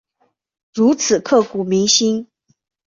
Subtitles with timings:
[0.73, 2.27] 如此刻骨铭心